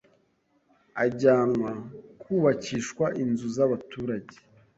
ajyanwa 1.03 1.71
kubakishwa 2.21 3.05
inzu 3.23 3.47
z’abaturage 3.55 4.35